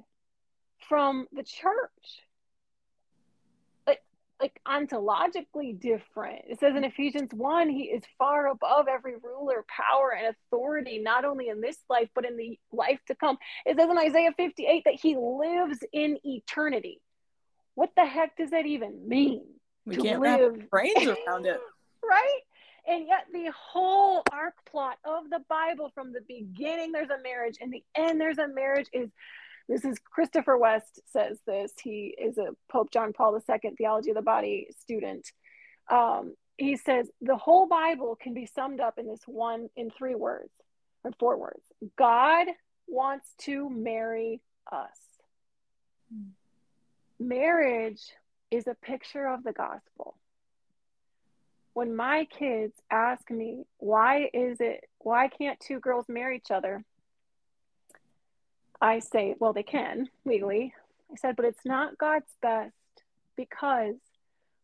[0.89, 2.26] from the church?
[4.41, 6.43] Like ontologically different.
[6.49, 11.25] It says in Ephesians 1, he is far above every ruler, power, and authority, not
[11.25, 13.39] only in this life, but in the life to come.
[13.65, 17.01] It says in Isaiah 58 that he lives in eternity.
[17.75, 19.45] What the heck does that even mean?
[19.85, 21.61] We can't live wrap brains around it.
[22.03, 22.41] right?
[22.89, 27.57] And yet, the whole arc plot of the Bible from the beginning, there's a marriage,
[27.61, 29.11] and the end, there's a marriage, is
[29.69, 31.73] this is Christopher West says this.
[31.83, 35.27] He is a Pope John Paul II theology of the body student.
[35.91, 40.15] Um, he says the whole Bible can be summed up in this one in three
[40.15, 40.51] words
[41.05, 41.63] or four words.
[41.99, 42.47] God
[42.87, 44.99] wants to marry us.
[47.19, 48.03] Marriage
[48.51, 50.17] is a picture of the gospel.
[51.75, 56.85] When my kids ask me, why is it, why can't two girls marry each other?
[58.81, 60.75] I say, well, they can legally.
[61.11, 62.75] I said, but it's not God's best
[63.37, 63.97] because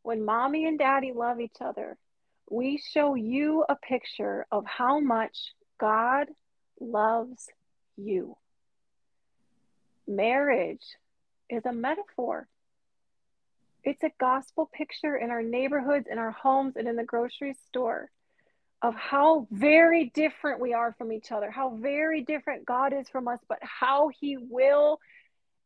[0.03, 1.97] when mommy and daddy love each other,
[2.51, 6.29] we show you a picture of how much God
[6.81, 7.49] loves
[7.97, 8.37] you.
[10.07, 10.85] Marriage
[11.49, 12.49] is a metaphor.
[13.85, 18.11] It's a gospel picture in our neighborhoods, in our homes, and in the grocery store
[18.83, 23.29] of how very different we are from each other, how very different God is from
[23.29, 24.99] us, but how He will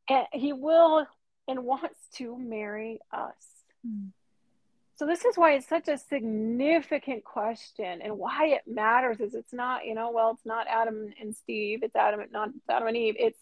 [0.08, 1.06] and He will
[1.48, 3.64] and wants to marry us.
[3.86, 4.10] Mm.
[4.96, 9.52] So this is why it's such a significant question, and why it matters is it's
[9.52, 12.96] not you know well it's not Adam and Steve, it's Adam not it's Adam and
[12.96, 13.16] Eve.
[13.18, 13.40] It's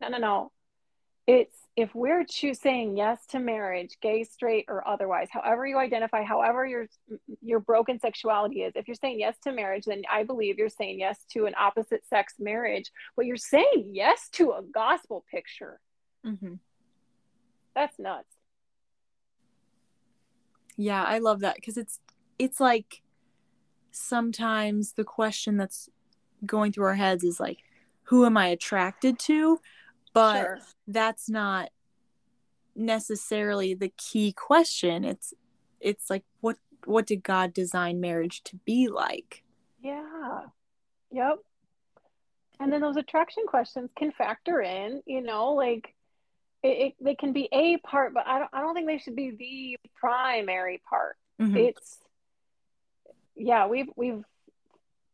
[0.00, 0.52] no no no.
[1.26, 6.22] It's if we're choosing saying yes to marriage, gay, straight, or otherwise, however you identify,
[6.22, 6.86] however your
[7.42, 11.00] your broken sexuality is, if you're saying yes to marriage, then I believe you're saying
[11.00, 12.90] yes to an opposite sex marriage.
[13.16, 15.80] But you're saying yes to a gospel picture.
[16.24, 16.54] Mm-hmm.
[17.74, 18.34] That's nuts.
[20.76, 22.00] Yeah, I love that because it's
[22.38, 23.02] it's like
[23.90, 25.88] sometimes the question that's
[26.44, 27.58] going through our heads is like,
[28.04, 29.60] who am I attracted to?
[30.16, 30.58] But sure.
[30.88, 31.68] that's not
[32.74, 35.04] necessarily the key question.
[35.04, 35.34] It's
[35.78, 39.42] it's like what what did God design marriage to be like?
[39.78, 40.40] Yeah.
[41.12, 41.40] Yep.
[42.58, 45.94] And then those attraction questions can factor in, you know, like
[46.62, 49.16] it, it, they can be a part, but I don't I don't think they should
[49.16, 51.16] be the primary part.
[51.38, 51.58] Mm-hmm.
[51.58, 51.98] It's
[53.36, 54.24] yeah, we've we've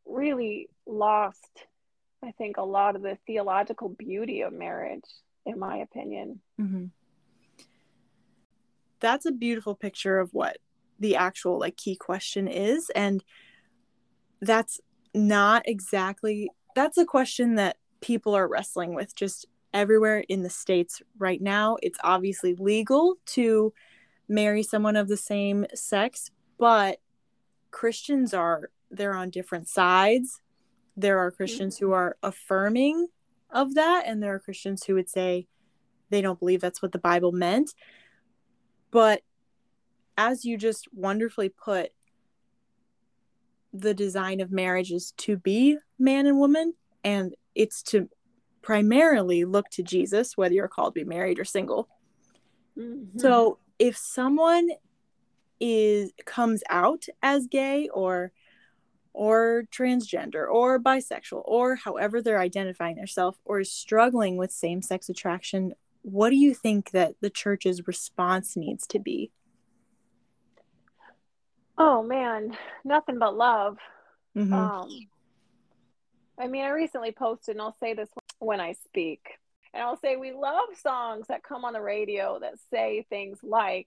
[0.06, 1.66] really lost
[2.24, 5.04] I think a lot of the theological beauty of marriage,
[5.44, 6.40] in my opinion.
[6.61, 6.87] Mm-hmm.
[9.00, 10.58] That's a beautiful picture of what
[11.00, 13.24] the actual like key question is, and
[14.40, 14.80] that's
[15.14, 21.02] not exactly that's a question that people are wrestling with just everywhere in the states
[21.18, 21.76] right now.
[21.82, 23.72] It's obviously legal to
[24.28, 27.00] marry someone of the same sex, but
[27.70, 30.40] Christians are they're on different sides.
[30.96, 31.87] There are Christians mm-hmm.
[31.87, 33.09] who are affirming
[33.50, 35.46] of that, and there are Christians who would say
[36.11, 37.74] they don't believe that's what the Bible meant.
[38.90, 39.22] But
[40.16, 41.90] as you just wonderfully put,
[43.72, 48.09] the design of marriage is to be man and woman, and it's to
[48.61, 51.88] primarily look to Jesus, whether you're called to be married or single.
[52.78, 53.18] Mm-hmm.
[53.18, 54.68] So if someone
[55.59, 58.33] is comes out as gay or
[59.14, 65.75] or transgender or bisexual or however they're identifying themselves or is struggling with same-sex attraction
[66.03, 69.31] what do you think that the church's response needs to be
[71.79, 73.79] oh man nothing but love
[74.37, 74.53] mm-hmm.
[74.53, 74.88] um,
[76.38, 79.20] i mean i recently posted and i'll say this when i speak
[79.75, 83.87] and i'll say we love songs that come on the radio that say things like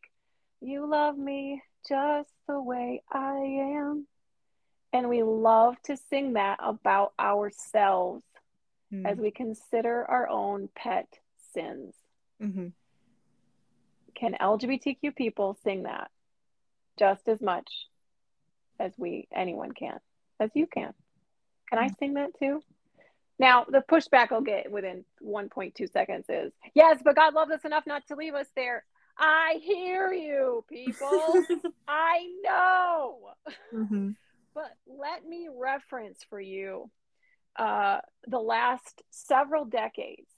[0.62, 3.38] you love me just the way I
[3.78, 4.08] am.
[4.96, 8.24] And we love to sing that about ourselves
[8.94, 9.06] mm-hmm.
[9.06, 11.20] as we consider our own pet
[11.54, 11.94] sins.
[12.42, 12.68] Mm-hmm.
[14.16, 16.10] Can LGBTQ people sing that
[16.98, 17.70] just as much
[18.80, 20.00] as we anyone can,
[20.40, 20.94] as you can?
[21.70, 21.98] Can I mm.
[22.00, 22.62] sing that too?
[23.38, 27.84] Now, the pushback I'll get within 1.2 seconds is yes, but God loves us enough
[27.86, 28.86] not to leave us there.
[29.18, 31.44] I hear you, people.
[31.88, 33.18] I know.
[33.74, 34.12] Mm-hmm.
[34.56, 36.90] But let me reference for you
[37.58, 40.32] uh, the last several decades.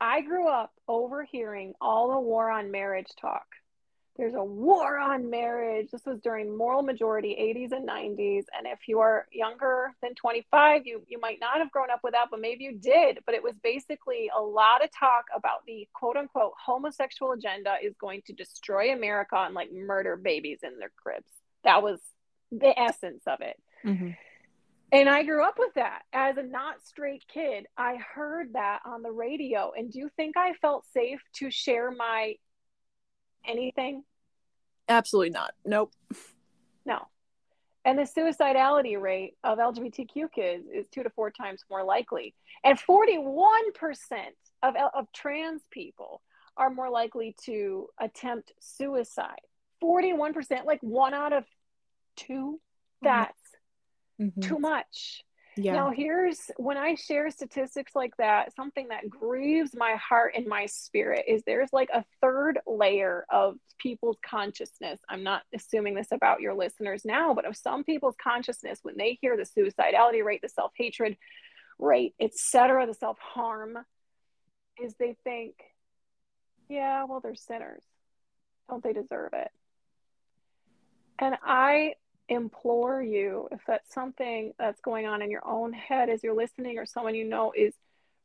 [0.00, 3.46] I grew up overhearing all the war on marriage talk
[4.18, 5.90] there's a war on marriage.
[5.92, 8.46] This was during moral majority 80s and 90s.
[8.56, 12.14] And if you are younger than 25, you, you might not have grown up with
[12.14, 13.20] that, but maybe you did.
[13.24, 17.94] But it was basically a lot of talk about the quote unquote homosexual agenda is
[18.00, 21.30] going to destroy America and like murder babies in their cribs.
[21.62, 22.00] That was
[22.50, 23.56] the essence of it.
[23.84, 24.10] Mm-hmm.
[24.90, 27.66] And I grew up with that as a not straight kid.
[27.76, 29.72] I heard that on the radio.
[29.76, 32.36] And do you think I felt safe to share my
[33.46, 34.04] anything?
[34.88, 35.52] Absolutely not.
[35.66, 35.92] Nope.
[36.86, 37.06] No.
[37.84, 42.34] And the suicidality rate of LGBTQ kids is two to four times more likely.
[42.64, 43.32] And 41%
[44.62, 46.22] of, of trans people
[46.56, 49.40] are more likely to attempt suicide.
[49.82, 51.44] 41%, like one out of
[52.18, 52.60] two.
[53.02, 53.38] That's
[54.20, 54.40] mm-hmm.
[54.40, 55.24] too much.
[55.58, 55.72] Yeah.
[55.72, 60.66] Now, here's when I share statistics like that, something that grieves my heart and my
[60.66, 65.00] spirit is there's like a third layer of people's consciousness.
[65.08, 69.18] I'm not assuming this about your listeners now, but of some people's consciousness when they
[69.20, 71.16] hear the suicidality rate, the self hatred
[71.80, 73.78] rate, etc., the self harm,
[74.80, 75.54] is they think,
[76.68, 77.82] yeah, well, they're sinners.
[78.70, 79.50] Don't they deserve it?
[81.18, 81.94] And I
[82.28, 86.78] implore you if that's something that's going on in your own head as you're listening
[86.78, 87.74] or someone you know is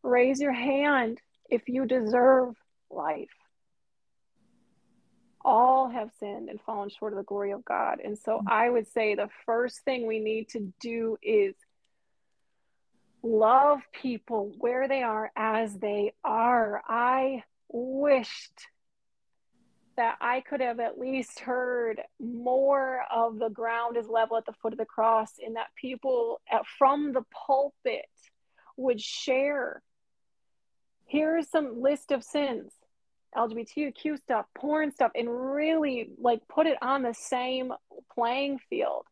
[0.04, 2.54] raise your hand if you deserve
[2.90, 3.30] life
[5.46, 8.00] all have sinned and fallen short of the glory of God.
[8.04, 8.48] And so mm-hmm.
[8.50, 11.56] I would say the first thing we need to do is
[13.22, 16.82] love people where they are as they are.
[16.88, 18.68] I wished
[19.96, 24.54] that I could have at least heard more of the ground is level at the
[24.54, 28.06] foot of the cross, in that people at, from the pulpit
[28.78, 29.82] would share
[31.06, 32.72] here's some list of sins
[33.36, 37.74] lgbtq stuff porn stuff and really like put it on the same
[38.14, 39.06] playing field.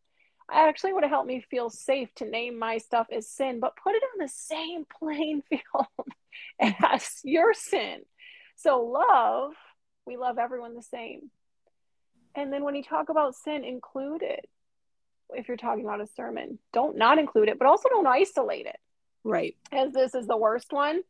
[0.50, 3.78] I actually would have helped me feel safe to name my stuff as sin but
[3.82, 6.08] put it on the same playing field
[6.84, 8.02] as your sin.
[8.58, 9.54] So love
[10.06, 11.30] we love everyone the same
[12.36, 14.48] and then when you talk about sin include it
[15.34, 18.78] if you're talking about a sermon don't not include it but also don't isolate it
[19.24, 21.02] right as this is the worst one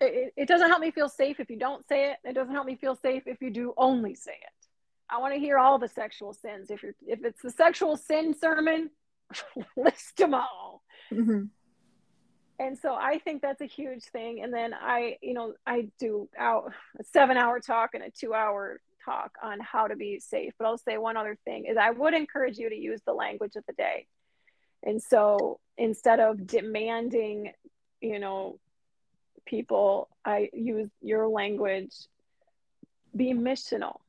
[0.00, 2.18] it, it doesn't help me feel safe if you don't say it.
[2.24, 4.66] It doesn't help me feel safe if you do only say it.
[5.10, 6.70] I want to hear all the sexual sins.
[6.70, 8.90] If you're if it's the sexual sin sermon,
[9.76, 10.82] list them all.
[11.12, 11.44] Mm-hmm.
[12.58, 14.42] And so I think that's a huge thing.
[14.42, 18.34] And then I, you know, I do out a seven hour talk and a two
[18.34, 20.52] hour talk on how to be safe.
[20.58, 23.54] But I'll say one other thing is I would encourage you to use the language
[23.56, 24.06] of the day.
[24.82, 27.52] And so instead of demanding,
[28.00, 28.58] you know,
[29.46, 31.94] people, I use your language,
[33.14, 34.00] be missional.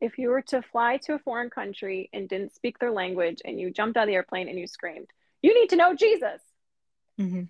[0.00, 3.60] If you were to fly to a foreign country and didn't speak their language and
[3.60, 5.08] you jumped out of the airplane and you screamed,
[5.42, 6.40] you need to know Jesus.
[7.20, 7.42] Mm-hmm.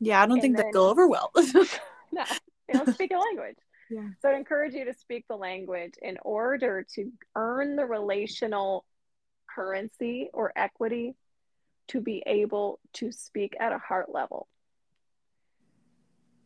[0.00, 1.30] Yeah, I don't and think that go over well.
[2.12, 2.24] no,
[2.68, 3.56] they don't speak a language.
[3.90, 4.08] Yeah.
[4.20, 8.84] So I encourage you to speak the language in order to earn the relational
[9.54, 11.14] currency or equity
[11.88, 14.48] to be able to speak at a heart level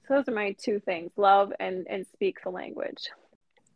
[0.07, 3.09] So those are my two things love and and speak the language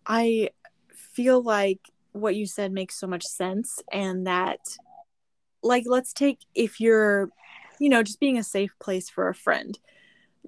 [0.06, 0.50] i
[0.92, 1.80] feel like
[2.12, 4.60] what you said makes so much sense and that
[5.62, 7.30] like let's take if you're
[7.84, 9.78] you know just being a safe place for a friend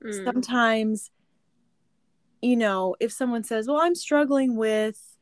[0.03, 0.25] mm.
[0.25, 1.11] sometimes
[2.41, 5.13] you know if someone says well i'm struggling with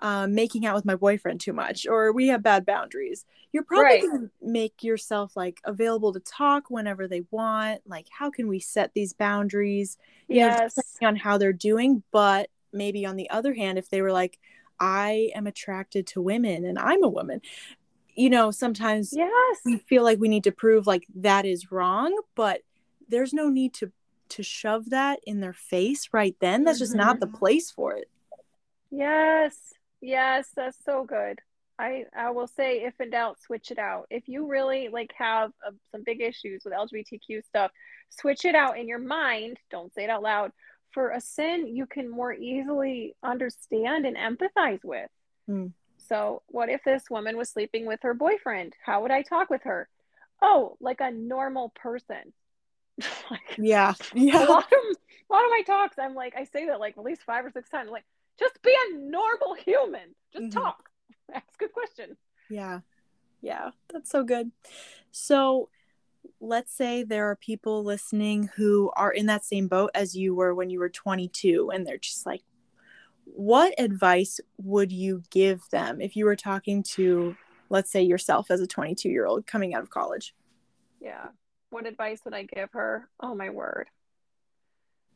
[0.00, 3.84] um, making out with my boyfriend too much or we have bad boundaries you're probably
[3.84, 4.02] right.
[4.02, 8.58] going to make yourself like available to talk whenever they want like how can we
[8.58, 10.76] set these boundaries you yes.
[11.00, 14.40] know on how they're doing but maybe on the other hand if they were like
[14.80, 17.40] i am attracted to women and i'm a woman
[18.20, 22.16] you know sometimes yes we feel like we need to prove like that is wrong
[22.34, 22.60] but
[23.08, 23.90] there's no need to
[24.28, 27.00] to shove that in their face right then that's just mm-hmm.
[27.00, 27.36] not the mm-hmm.
[27.36, 28.08] place for it
[28.90, 31.38] yes Yes, that's so good.
[31.78, 34.06] I I will say, if in doubt, switch it out.
[34.10, 37.70] If you really like have uh, some big issues with LGBTQ stuff,
[38.10, 39.58] switch it out in your mind.
[39.70, 40.52] Don't say it out loud.
[40.92, 45.08] For a sin, you can more easily understand and empathize with.
[45.48, 45.72] Mm.
[46.10, 48.74] So, what if this woman was sleeping with her boyfriend?
[48.84, 49.88] How would I talk with her?
[50.42, 52.32] Oh, like a normal person.
[53.30, 54.44] like, yeah, yeah.
[54.44, 57.04] A lot, of, a lot of my talks, I'm like, I say that like at
[57.04, 57.86] least five or six times.
[57.86, 58.06] I'm like,
[58.40, 60.16] just be a normal human.
[60.32, 60.58] Just mm-hmm.
[60.58, 60.90] talk.
[61.32, 62.16] Ask a good question.
[62.50, 62.80] Yeah.
[63.40, 63.70] Yeah.
[63.92, 64.50] That's so good.
[65.12, 65.68] So
[66.40, 70.56] let's say there are people listening who are in that same boat as you were
[70.56, 72.42] when you were 22 and they're just like
[73.34, 77.36] what advice would you give them if you were talking to
[77.70, 80.34] let's say yourself as a 22 year old coming out of college?
[81.00, 81.28] Yeah.
[81.70, 83.08] What advice would i give her?
[83.20, 83.88] Oh my word.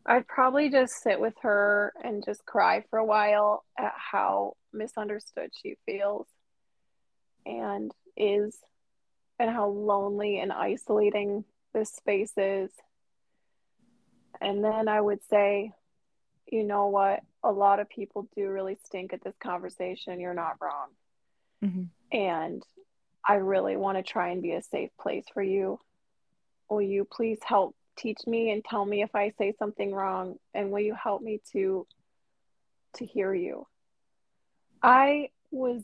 [0.07, 5.51] I'd probably just sit with her and just cry for a while at how misunderstood
[5.61, 6.27] she feels
[7.47, 8.59] and is,
[9.39, 12.71] and how lonely and isolating this space is.
[14.41, 15.73] And then I would say,
[16.47, 17.21] you know what?
[17.43, 20.21] A lot of people do really stink at this conversation.
[20.21, 20.89] You're not wrong.
[21.65, 22.17] Mm-hmm.
[22.17, 22.63] And
[23.27, 25.81] I really want to try and be a safe place for you.
[26.69, 30.71] Will you please help teach me and tell me if I say something wrong and
[30.71, 31.87] will you help me to
[32.97, 33.67] to hear you?
[34.83, 35.83] I was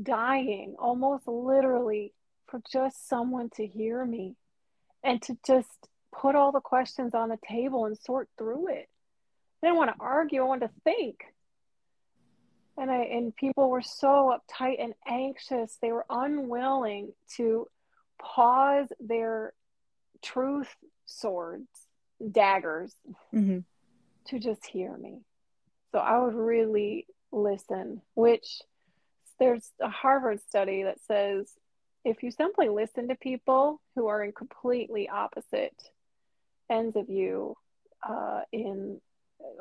[0.00, 2.12] dying almost literally
[2.46, 4.36] for just someone to hear me
[5.02, 8.88] and to just put all the questions on the table and sort through it.
[9.62, 11.24] I didn't want to argue, I wanted to think.
[12.78, 15.76] And I and people were so uptight and anxious.
[15.80, 17.68] They were unwilling to
[18.20, 19.52] pause their
[20.22, 21.68] truth swords,
[22.30, 22.94] daggers,
[23.34, 23.58] mm-hmm.
[24.28, 25.20] to just hear me.
[25.92, 28.62] So I would really listen, which
[29.38, 31.52] there's a Harvard study that says
[32.04, 35.76] if you simply listen to people who are in completely opposite
[36.70, 37.56] ends of you
[38.08, 39.00] uh, in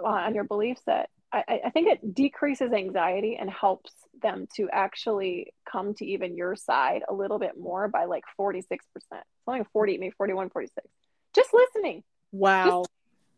[0.04, 5.54] on your belief set, I, I think it decreases anxiety and helps them to actually
[5.70, 8.72] come to even your side a little bit more by like 46%.
[8.74, 9.06] It's
[9.48, 10.88] only 40, maybe 41, 46
[11.34, 12.04] just listening.
[12.32, 12.82] Wow.
[12.82, 12.90] Just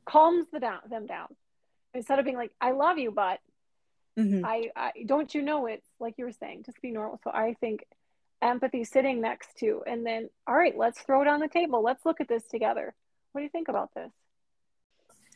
[0.06, 1.28] calms the down them down.
[1.94, 3.40] Instead of being like i love you but
[4.18, 4.44] mm-hmm.
[4.44, 7.20] I, I don't you know it's like you were saying just be normal.
[7.24, 7.86] So i think
[8.42, 11.84] empathy sitting next to and then all right let's throw it on the table.
[11.84, 12.94] Let's look at this together.
[13.32, 14.12] What do you think about this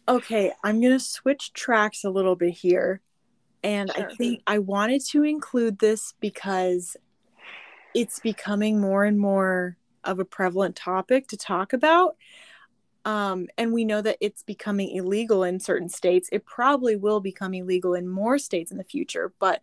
[0.10, 3.02] Okay, I'm going to switch tracks a little bit here.
[3.64, 4.10] And Sure.
[4.10, 6.96] I think I wanted to include this because
[7.94, 12.16] it's becoming more and more of a prevalent topic to talk about.
[13.04, 16.30] Um, and we know that it's becoming illegal in certain states.
[16.32, 19.34] It probably will become illegal in more states in the future.
[19.40, 19.62] But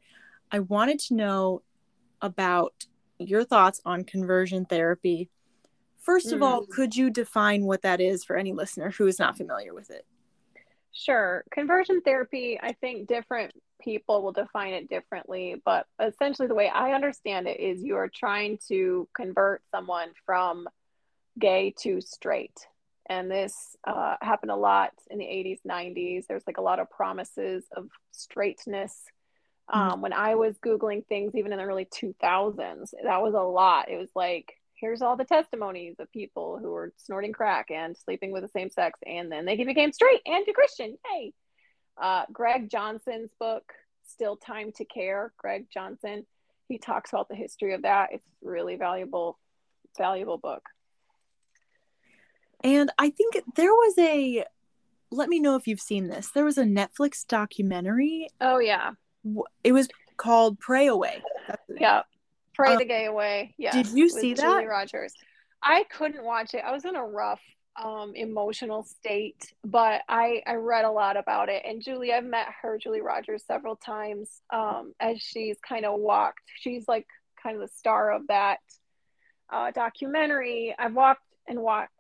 [0.51, 1.63] I wanted to know
[2.21, 2.87] about
[3.19, 5.29] your thoughts on conversion therapy.
[5.99, 6.43] First of Mm.
[6.43, 9.91] all, could you define what that is for any listener who is not familiar with
[9.91, 10.07] it?
[10.95, 11.45] Sure.
[11.51, 16.93] Conversion therapy, I think different people will define it differently, but essentially the way I
[16.93, 20.69] understand it is you are trying to convert someone from
[21.39, 22.57] gay to straight.
[23.09, 26.27] And this uh, happened a lot in the 80s, 90s.
[26.27, 29.03] There's like a lot of promises of straightness.
[29.73, 33.91] Um, When I was Googling things, even in the early 2000s, that was a lot.
[33.91, 38.33] It was like, here's all the testimonies of people who were snorting crack and sleeping
[38.33, 40.97] with the same sex, and then they became straight and a Christian.
[41.13, 41.33] Yay!
[41.97, 43.73] Uh, Greg Johnson's book,
[44.07, 46.27] Still Time to Care, Greg Johnson,
[46.69, 48.11] he talks about the history of that.
[48.13, 49.39] It's really valuable,
[49.97, 50.63] valuable book.
[52.63, 54.45] And I think there was a,
[55.11, 56.31] let me know if you've seen this.
[56.31, 58.29] There was a Netflix documentary.
[58.41, 58.93] Oh yeah,
[59.63, 61.23] It was called Pray Away.
[61.47, 62.03] That's yeah.
[62.55, 63.55] Pray Um, the gay away.
[63.59, 63.73] Yeah.
[63.73, 64.69] did you see Julie that?
[64.69, 65.13] Rogers.
[65.63, 66.63] I couldn't watch it.
[66.65, 67.41] I was in a rough
[67.83, 71.63] um, emotional state, but I I read a lot about it.
[71.67, 76.43] And Julie, I've met her, Julie Rogers, several times um, as she's kind of walked.
[76.57, 77.07] She's like
[77.43, 78.61] kind of the star of that
[79.53, 80.75] uh, documentary.
[80.79, 81.93] I've walked and walked,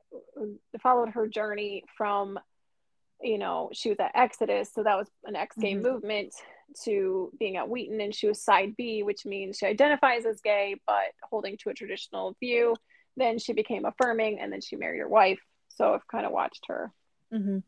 [0.83, 2.39] followed her journey from,
[3.21, 5.83] you know, she was at Exodus, so that was an ex gay Mhm.
[5.83, 6.35] movement,
[6.85, 10.77] to being at Wheaton, and she was side B, which means she identifies as gay
[10.87, 12.75] but holding to a traditional view.
[13.17, 15.39] Then she became affirming, and then she married her wife.
[15.69, 16.93] So I've kind of watched her.
[17.33, 17.59] hmm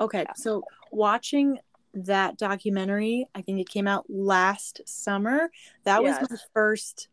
[0.00, 0.32] Okay, Yeah.
[0.34, 1.58] so watching
[1.94, 5.50] that documentary, I think it came out last summer.
[5.84, 7.08] That was my first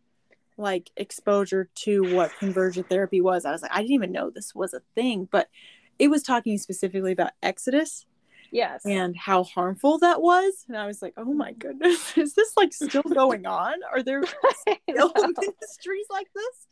[0.58, 3.46] like exposure to what conversion therapy was.
[3.46, 5.50] I was like, I didn't even know this was a thing, but
[5.98, 8.06] it was talking specifically about Exodus
[8.52, 8.86] Yes.
[8.86, 10.66] and how harmful that was.
[10.68, 13.76] And I was like, oh my goodness, is this like still going on?
[13.92, 14.24] Are there
[14.90, 16.68] still ministries like this?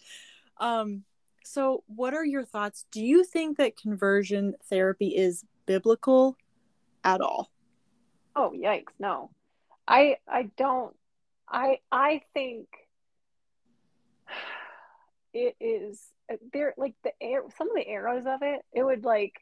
[0.60, 1.04] Um,
[1.44, 2.86] so what are your thoughts?
[2.92, 6.36] Do you think that conversion therapy is biblical
[7.04, 7.52] at all?
[8.36, 9.32] Oh yikes, no.
[9.88, 10.96] I I don't
[11.50, 12.68] I I think
[15.34, 16.02] it is
[16.52, 19.34] there like the air some of the arrows of it, it would like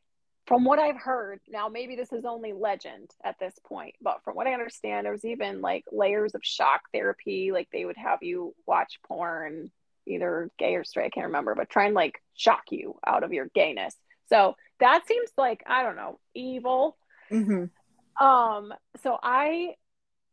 [0.48, 4.36] from what I've heard, now maybe this is only legend at this point, but from
[4.36, 8.54] what I understand, there's even like layers of shock therapy, like they would have you
[8.68, 9.72] watch porn,
[10.06, 13.34] either gay or straight, I can't remember, but try and like shock you out of
[13.34, 13.96] your gayness.
[14.30, 16.98] So that seems like, I don't know, evil.
[17.32, 18.26] Mm-hmm.
[18.26, 19.76] Um, so I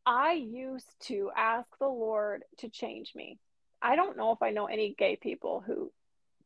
[0.04, 3.38] I used to ask the Lord to change me.
[3.80, 5.90] I don't know if I know any gay people who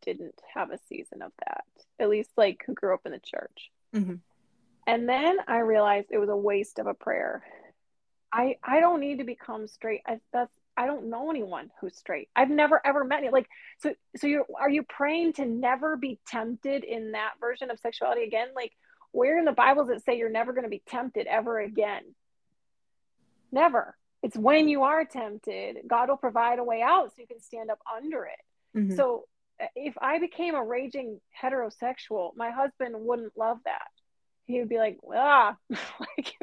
[0.03, 1.65] didn't have a season of that.
[1.99, 3.71] At least like who grew up in the church.
[3.95, 4.21] Mhm.
[4.87, 7.45] And then I realized it was a waste of a prayer.
[8.33, 10.03] I I don't need to become straight.
[10.07, 12.29] I that's I don't know anyone who's straight.
[12.37, 16.19] I've never ever met any like so so you are you praying to never be
[16.27, 18.49] tempted in that version of sexuality again?
[18.55, 18.73] Like
[19.13, 22.15] where in the Bible does it say you're never going to be tempted ever again?
[23.51, 23.97] Never.
[24.23, 27.71] It's when you are tempted, God will provide a way out so you can stand
[27.71, 28.79] up under it.
[28.79, 28.97] Mhm.
[28.97, 29.27] So
[29.75, 33.89] if I became a raging heterosexual, my husband wouldn't love that.
[34.47, 36.35] He would be like, ah, like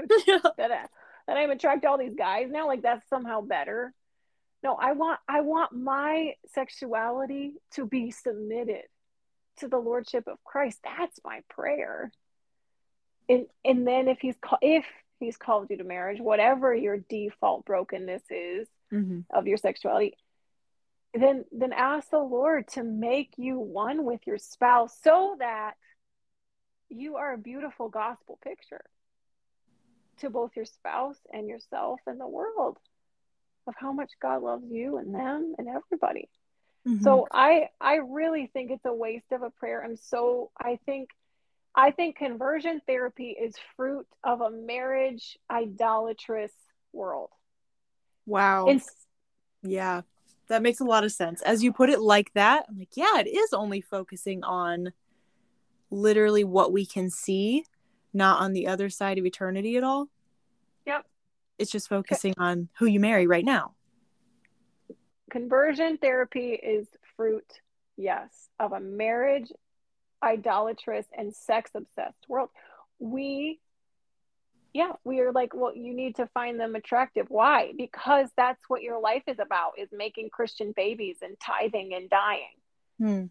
[0.58, 0.88] that, I-
[1.28, 2.68] that I'm attracted to all these guys now.
[2.68, 3.94] Like that's somehow better.
[4.64, 8.84] No, I want I want my sexuality to be submitted
[9.58, 10.80] to the lordship of Christ.
[10.84, 12.12] That's my prayer.
[13.30, 14.86] And and then if he's called if
[15.20, 19.26] he's called you to marriage, whatever your default brokenness is, Mhm.
[19.30, 20.16] of your sexuality
[21.14, 25.74] then then ask the lord to make you one with your spouse so that
[26.90, 28.84] you are a beautiful gospel picture
[30.20, 32.78] to both your spouse and yourself and the world
[33.68, 36.30] of how much god loves you and them and everybody
[36.88, 37.02] Mhm.
[37.04, 41.10] so i i really think it's a waste of a prayer i'm so i think
[41.74, 46.52] i think conversion therapy is fruit of a marriage idolatrous
[46.92, 47.30] world
[48.26, 48.68] wow.
[48.68, 48.82] and
[49.64, 50.02] Yeah,
[50.48, 51.42] that makes a lot of sense.
[51.42, 54.92] As you put it like that, I'm like, yeah, it is only focusing on
[55.90, 57.66] literally what we can see,
[58.14, 60.10] not on the other side of eternity at all.
[60.86, 61.06] Yep.
[61.60, 63.76] It's just focusing on who you marry right now.
[65.32, 67.62] conversion therapy is fruit,
[67.98, 69.52] yes, of a marriage
[70.24, 72.50] idolatrous and sex obsessed world.
[73.00, 73.60] We
[74.74, 77.28] yeah, we are like, well, you need to find them attractive.
[77.30, 77.74] Why?
[77.78, 82.56] Because that's what your life is about is making Christian babies and tithing and dying.
[83.00, 83.26] Hmm.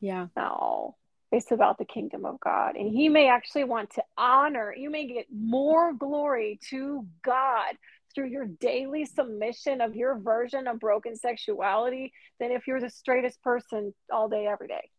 [0.00, 0.26] Yeah.
[0.36, 0.96] No,
[1.32, 2.76] it's about the kingdom of God.
[2.76, 7.76] And he may actually want to honor, you may get more glory to God
[8.14, 13.42] through your daily submission of your version of broken sexuality than if you're the straightest
[13.42, 14.90] person all day, every day.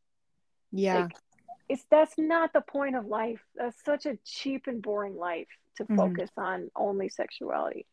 [0.71, 1.03] Yeah.
[1.03, 1.15] Like,
[1.69, 3.41] it's that's not the point of life.
[3.55, 5.47] That's such a cheap and boring life
[5.78, 5.95] to Mhm.
[5.97, 7.86] focus on only sexuality.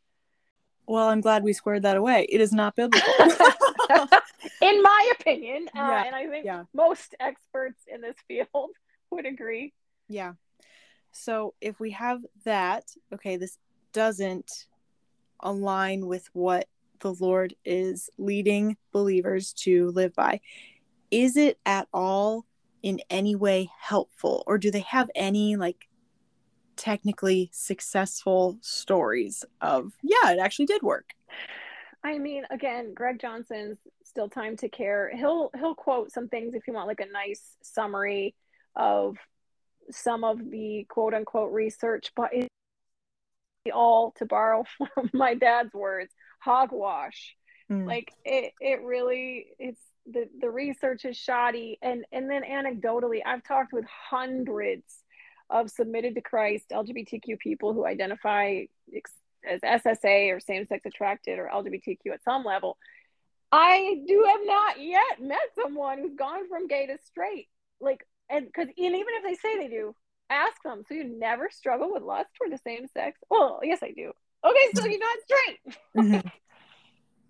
[0.86, 2.26] Well, I'm glad we squared that away.
[2.28, 3.12] It is not biblical.
[4.60, 6.64] In my opinion, uh, Yeah, and I think yeah.
[6.72, 8.70] most experts in this field
[9.10, 9.72] would agree.
[10.08, 10.34] yeah.
[11.14, 13.58] So if we have that, okay, this
[13.92, 14.66] doesn't
[15.40, 16.68] align with what
[17.00, 20.40] the Lord is leading believers to live by.
[21.10, 22.46] Is it at all
[22.82, 25.86] in any way helpful, or do they have any like
[26.82, 31.14] technically successful stories of, yeah, it actually did work?
[32.02, 35.12] I mean, again, Greg Johnson's still time to care.
[35.14, 38.34] He'll he'll quote some things if you want like a nice summary
[38.74, 39.16] of
[39.92, 42.48] some of the quote unquote research, but it's
[43.72, 44.64] all to borrow
[44.94, 47.36] from my dad's words, hogwash.
[47.70, 47.86] Mm.
[47.86, 53.44] Like it it really it's the the research is shoddy and and then anecdotally I've
[53.44, 55.01] talked with hundreds
[55.52, 58.64] of submitted to Christ LGBTQ people who identify
[59.48, 62.78] as SSA or same sex attracted or LGBTQ at some level.
[63.52, 67.48] I do have not yet met someone who's gone from gay to straight.
[67.80, 69.94] Like, and because, and even if they say they do,
[70.30, 70.82] ask them.
[70.88, 73.20] So you never struggle with lust toward the same sex?
[73.28, 74.12] Well, yes, I do.
[74.44, 75.60] Okay, so you're not straight.
[75.96, 76.32] Mhm.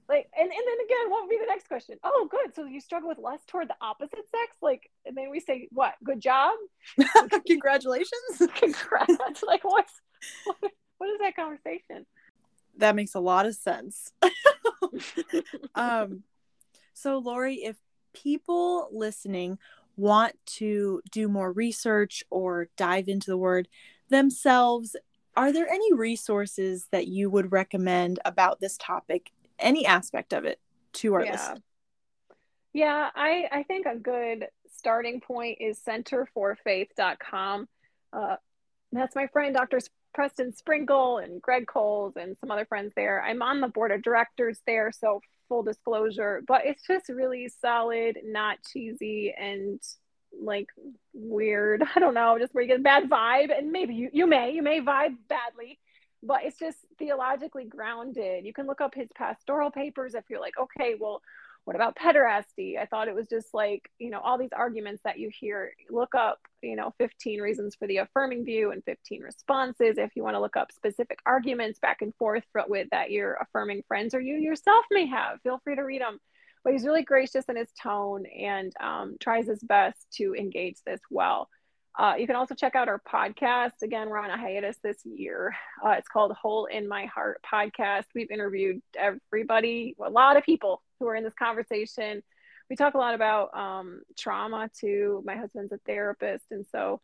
[0.08, 1.96] Like, and, and then again, what would be the next question?
[2.04, 2.54] Oh, good.
[2.54, 4.56] So you struggle with lust toward the opposite sex?
[4.60, 5.94] Like, and then we say, what?
[6.04, 6.54] Good job?
[7.46, 8.10] Congratulations.
[8.54, 9.42] Congrats.
[9.46, 10.00] like, what's,
[10.44, 10.56] what,
[10.98, 12.06] what is that conversation?
[12.78, 14.12] That makes a lot of sense.
[15.74, 16.24] um
[16.94, 17.76] so Laurie, if
[18.12, 19.58] people listening
[19.96, 23.68] want to do more research or dive into the word
[24.08, 24.96] themselves,
[25.36, 30.60] are there any resources that you would recommend about this topic, any aspect of it
[30.94, 31.32] to our yeah.
[31.32, 31.58] listeners?
[32.72, 37.68] Yeah, I, I think a good starting point is centerforfaith.com.
[38.12, 38.36] Uh,
[38.92, 39.80] that's my friend, Dr.
[40.14, 43.22] Preston Sprinkle and Greg Coles and some other friends there.
[43.22, 48.18] I'm on the board of directors there, so full disclosure, but it's just really solid,
[48.24, 49.80] not cheesy and
[50.40, 50.68] like
[51.12, 51.82] weird.
[51.94, 53.56] I don't know, just where you get a bad vibe.
[53.56, 55.78] And maybe you, you may, you may vibe badly,
[56.22, 58.44] but it's just theologically grounded.
[58.44, 61.20] You can look up his pastoral papers if you're like, okay, well,
[61.64, 62.76] what about pederasty?
[62.76, 65.72] I thought it was just like, you know, all these arguments that you hear.
[65.90, 69.96] Look up, you know, 15 reasons for the affirming view and 15 responses.
[69.96, 73.84] If you want to look up specific arguments back and forth with that your affirming
[73.86, 76.18] friends or you yourself may have, feel free to read them.
[76.64, 81.00] But he's really gracious in his tone and um, tries his best to engage this
[81.10, 81.48] well.
[81.98, 83.82] Uh, you can also check out our podcast.
[83.82, 85.54] Again, we're on a hiatus this year.
[85.84, 88.04] Uh, it's called Hole in My Heart podcast.
[88.14, 92.22] We've interviewed everybody, a lot of people who are in this conversation.
[92.70, 95.22] We talk a lot about um, trauma too.
[95.26, 97.02] My husband's a therapist, and so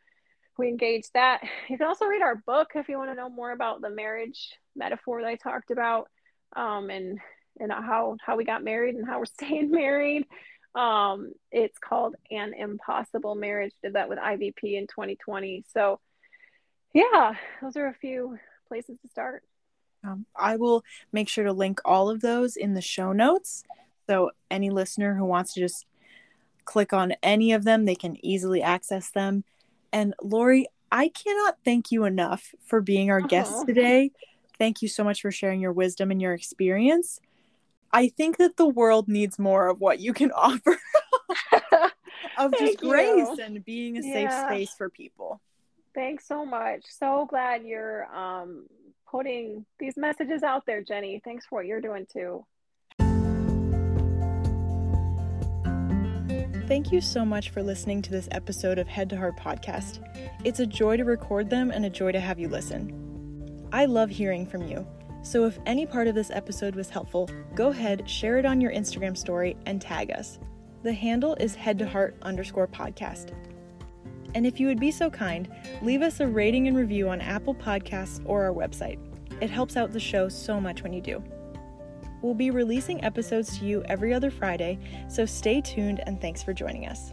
[0.56, 1.42] we engage that.
[1.68, 4.50] You can also read our book if you want to know more about the marriage
[4.74, 6.08] metaphor that I talked about,
[6.56, 7.18] um, and
[7.60, 10.24] and how how we got married and how we're staying married.
[10.78, 13.72] Um, it's called An Impossible Marriage.
[13.82, 15.64] Did that with IVP in 2020.
[15.74, 15.98] So,
[16.94, 19.42] yeah, those are a few places to start.
[20.04, 23.64] Um, I will make sure to link all of those in the show notes.
[24.08, 25.84] So any listener who wants to just
[26.64, 29.42] click on any of them, they can easily access them.
[29.92, 33.64] And Laurie, I cannot thank you enough for being our guest Aw.
[33.64, 34.12] today.
[34.58, 37.20] Thank you so much for sharing your wisdom and your experience.
[37.92, 40.76] I think that the world needs more of what you can offer
[42.38, 42.88] of just you.
[42.90, 44.46] grace and being a safe Yeah.
[44.46, 45.40] space for people.
[45.94, 46.84] Thanks so much.
[46.88, 48.66] So glad you're um,
[49.10, 51.20] putting these messages out there, Jenny.
[51.24, 52.44] Thanks for what you're doing too.
[56.68, 60.00] Thank you so much for listening to this episode of Head to Heart podcast.
[60.44, 63.66] It's a joy to record them and a joy to have you listen.
[63.72, 64.86] I love hearing from you.
[65.28, 68.72] So if any part of this episode was helpful, go ahead, share it on your
[68.72, 70.38] Instagram story, and tag us.
[70.84, 73.34] The handle is head to heart underscore podcast.
[74.34, 75.50] And if you would be so kind,
[75.82, 78.98] leave us a rating and review on Apple Podcasts or our website.
[79.42, 81.22] It helps out the show so much when you do.
[82.22, 84.78] We'll be releasing episodes to you every other Friday,
[85.10, 87.12] so stay tuned and thanks for joining us.